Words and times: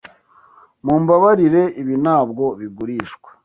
Mumbabarire, 0.83 1.63
ibi 1.81 1.95
ntabwo 2.03 2.43
bigurishwa. 2.59 3.29